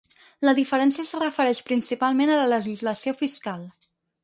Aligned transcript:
La 0.47 0.53
diferència 0.59 1.05
es 1.07 1.11
refereix 1.23 1.61
principalment 1.69 2.33
a 2.37 2.39
la 2.41 2.49
legislació 2.55 3.17
fiscal. 3.23 3.71